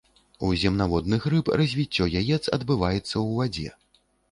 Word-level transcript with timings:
У 0.45 0.47
земнаводных, 0.61 1.27
рыб 1.33 1.51
развіццё 1.61 2.09
яец 2.23 2.41
адбываецца 2.59 3.13
ў 3.13 3.39
вадзе. 3.39 3.79